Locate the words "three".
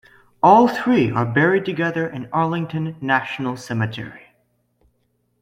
0.67-1.11